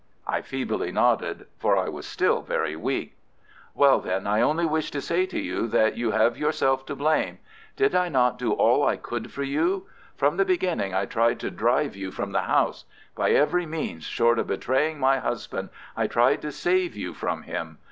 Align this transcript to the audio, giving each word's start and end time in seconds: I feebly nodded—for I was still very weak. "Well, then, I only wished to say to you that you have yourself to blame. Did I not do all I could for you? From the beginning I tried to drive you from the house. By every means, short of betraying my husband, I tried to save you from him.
I 0.25 0.41
feebly 0.41 0.91
nodded—for 0.91 1.77
I 1.77 1.87
was 1.87 2.07
still 2.07 2.41
very 2.41 2.75
weak. 2.75 3.15
"Well, 3.75 3.99
then, 3.99 4.25
I 4.25 4.41
only 4.41 4.65
wished 4.65 4.93
to 4.93 4.99
say 4.99 5.27
to 5.27 5.39
you 5.39 5.67
that 5.67 5.95
you 5.95 6.09
have 6.09 6.39
yourself 6.39 6.87
to 6.87 6.95
blame. 6.95 7.37
Did 7.75 7.93
I 7.93 8.09
not 8.09 8.39
do 8.39 8.51
all 8.51 8.83
I 8.83 8.97
could 8.97 9.31
for 9.31 9.43
you? 9.43 9.85
From 10.17 10.37
the 10.37 10.43
beginning 10.43 10.95
I 10.95 11.05
tried 11.05 11.39
to 11.41 11.51
drive 11.51 11.95
you 11.95 12.09
from 12.09 12.31
the 12.31 12.41
house. 12.41 12.85
By 13.15 13.29
every 13.33 13.67
means, 13.67 14.05
short 14.05 14.39
of 14.39 14.47
betraying 14.47 14.97
my 14.99 15.19
husband, 15.19 15.69
I 15.95 16.07
tried 16.07 16.41
to 16.41 16.51
save 16.51 16.95
you 16.95 17.13
from 17.13 17.43
him. 17.43 17.77